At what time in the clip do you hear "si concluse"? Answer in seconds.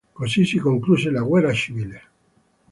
0.45-1.11